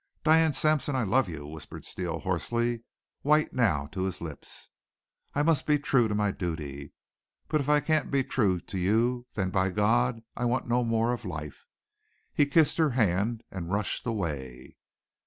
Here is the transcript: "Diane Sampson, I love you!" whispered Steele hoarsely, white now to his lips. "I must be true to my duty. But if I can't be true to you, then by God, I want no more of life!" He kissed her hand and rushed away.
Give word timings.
"Diane 0.23 0.53
Sampson, 0.53 0.95
I 0.95 1.03
love 1.03 1.29
you!" 1.29 1.45
whispered 1.45 1.85
Steele 1.85 2.21
hoarsely, 2.21 2.81
white 3.21 3.53
now 3.53 3.85
to 3.91 4.01
his 4.01 4.19
lips. 4.19 4.71
"I 5.35 5.43
must 5.43 5.67
be 5.67 5.77
true 5.77 6.07
to 6.07 6.15
my 6.15 6.31
duty. 6.31 6.93
But 7.47 7.61
if 7.61 7.69
I 7.69 7.81
can't 7.81 8.09
be 8.09 8.23
true 8.23 8.59
to 8.61 8.79
you, 8.79 9.27
then 9.35 9.51
by 9.51 9.69
God, 9.69 10.23
I 10.35 10.45
want 10.45 10.67
no 10.67 10.83
more 10.83 11.13
of 11.13 11.23
life!" 11.23 11.67
He 12.33 12.47
kissed 12.47 12.79
her 12.79 12.89
hand 12.97 13.43
and 13.51 13.71
rushed 13.71 14.07
away. 14.07 14.75